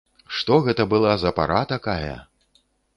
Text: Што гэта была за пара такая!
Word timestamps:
Што 0.37 0.57
гэта 0.67 0.87
была 0.95 1.13
за 1.27 1.35
пара 1.43 1.61
такая! 1.77 2.19